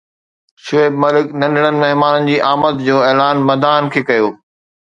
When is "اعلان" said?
3.11-3.37